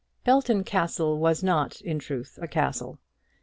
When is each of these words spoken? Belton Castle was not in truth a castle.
Belton 0.23 0.63
Castle 0.63 1.19
was 1.19 1.43
not 1.43 1.79
in 1.81 1.99
truth 1.99 2.39
a 2.41 2.47
castle. 2.47 2.97